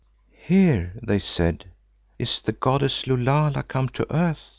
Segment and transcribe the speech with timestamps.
[0.31, 1.65] "'Here,' they said,
[2.17, 4.49] 'is the goddess Lulala come to earth.